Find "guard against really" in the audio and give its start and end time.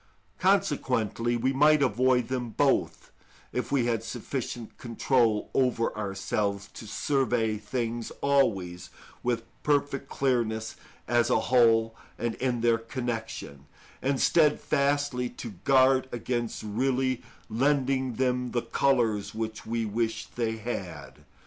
15.65-17.21